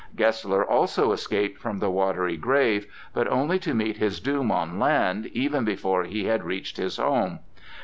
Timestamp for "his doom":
3.97-4.51